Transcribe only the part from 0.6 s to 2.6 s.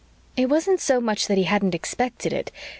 so much that he hadn't expected it.